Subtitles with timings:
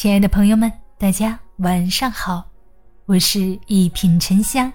[0.00, 2.42] 亲爱的朋友们，大家晚上好，
[3.04, 4.72] 我是一品沉香，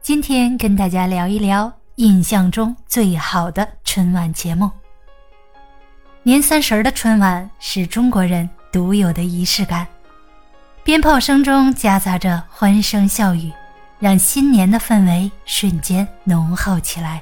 [0.00, 4.70] 今天跟大家聊一聊印象中最好的春晚节目。
[6.22, 9.84] 年三十的春晚是中国人独有的仪式感，
[10.84, 13.50] 鞭炮声中夹杂着欢声笑语，
[13.98, 17.20] 让新年的氛围瞬间浓厚起来。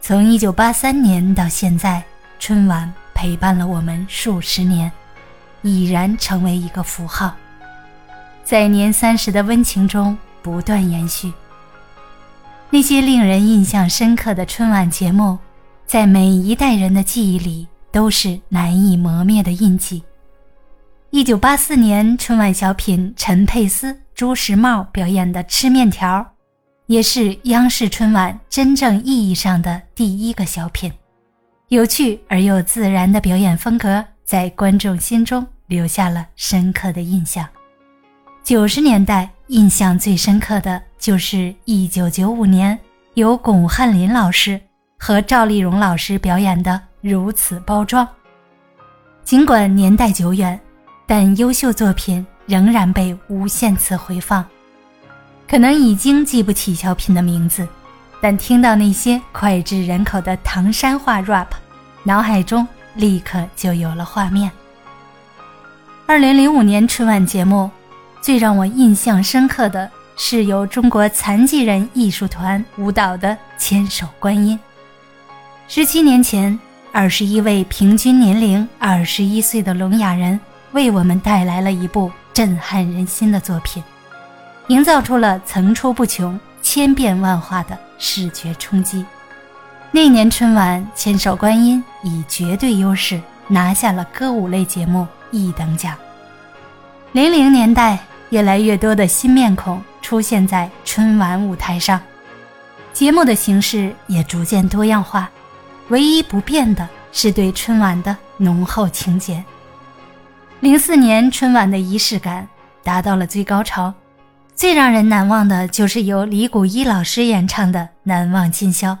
[0.00, 2.00] 从一九八三年到现在，
[2.38, 4.88] 春晚陪伴了我们数十年，
[5.62, 7.34] 已然成为一个符号，
[8.44, 11.32] 在年三十的温情中不断延续。
[12.70, 15.38] 那些令人印象深刻的春晚节目，
[15.86, 20.02] 在每一代人的记忆里都是难以磨灭的印记。
[21.10, 26.18] 一九八四年春晚小品陈佩斯、朱时茂表演的《吃面条》。
[26.86, 30.92] 也是央视春晚真正意义上的第一个小品，
[31.66, 37.46] 有趣而又自然的表演风格在观众心中留下了深刻的印象。
[38.42, 42.78] 九十年代印象最深刻的就是一九九五年
[43.14, 44.60] 由巩汉林老师
[44.98, 48.06] 和赵丽蓉老师表演的《如此包装》。
[49.24, 50.58] 尽管年代久远，
[51.06, 54.44] 但优秀作品仍然被无限次回放。
[55.48, 57.66] 可能已经记不起小品的名字，
[58.20, 61.48] 但听到那些脍炙人口的唐山话 rap，
[62.04, 64.50] 脑海中立刻就有了画面。
[66.08, 67.68] 二零零五年春晚节目，
[68.22, 74.56] 最让我印象深刻的是由中国残疾人艺术团舞蹈的《千手观音》。
[75.66, 76.56] 十七年前，
[76.92, 80.38] 二十一位平均年龄二十一岁的聋哑人，
[80.70, 83.82] 为我们带来了一部震撼人心的作品。
[84.68, 89.04] 营造出了层出不穷、千变万化的视觉冲击。
[89.90, 95.96] 那年春晚，《千手观音》以绝对优势拿下了歌舞类节目一等奖。
[97.12, 97.98] 零零年代，
[98.30, 102.00] 越来越多的新面孔出现在春晚舞台上，
[102.92, 105.30] 节目的形式也逐渐多样化，
[105.88, 109.44] 唯一不变的是对春晚的浓厚情结。
[110.60, 112.48] 零四年春晚的仪式感
[112.82, 113.92] 达到了最高潮。
[114.54, 118.92] 最让人难忘的就是由李谷一老师演唱的《难忘今宵》。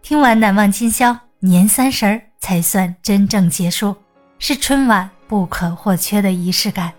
[0.00, 3.94] 听完《难忘今宵》，年三十儿才算真正结束，
[4.38, 6.92] 是春晚不可或缺的仪式感。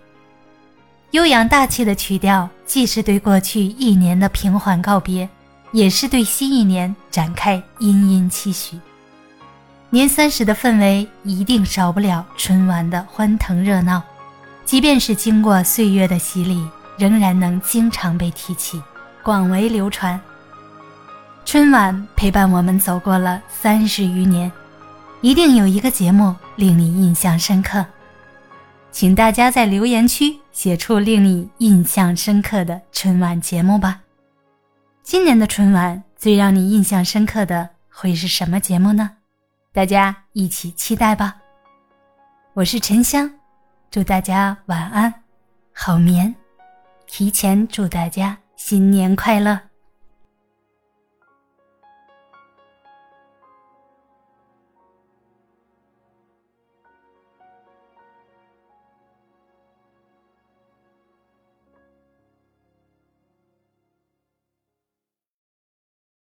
[1.12, 5.28] 悠扬大气的曲调，既是对过去一年的平缓告别，
[5.72, 8.78] 也是对新一年展开殷殷期许。
[9.90, 14.02] 年三十的氛围一定少不了春晚的欢腾热闹，
[14.64, 16.68] 即便是经过岁月的洗礼。
[16.98, 18.78] 仍然能经常被提起，
[19.22, 20.20] 广为流传。
[21.46, 24.52] 春晚陪伴我们走过了三十余年，
[25.22, 27.86] 一定有一个节目令你印象深刻，
[28.90, 34.02] 请大家在留言区写出令你印象深刻的春晚节目吧。
[35.02, 39.10] 今年的春晚最让你印象深刻的会是什么节目呢？
[39.72, 41.36] 大家一起期待吧。
[42.52, 43.30] 我是沉香，
[43.90, 45.12] 祝大家晚安，
[45.72, 46.34] 好眠。
[47.06, 49.69] 提前祝大家新年快乐！